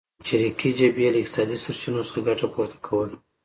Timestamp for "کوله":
2.85-3.15